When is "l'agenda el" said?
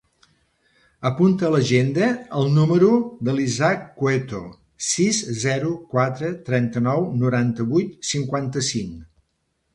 1.55-2.49